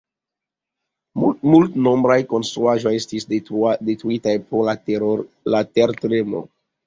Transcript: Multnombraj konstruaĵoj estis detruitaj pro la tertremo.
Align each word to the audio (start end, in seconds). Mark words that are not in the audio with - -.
Multnombraj 1.51 2.15
konstruaĵoj 2.31 2.93
estis 3.01 3.29
detruitaj 3.35 4.35
pro 4.49 5.17
la 5.57 5.65
tertremo. 5.79 6.43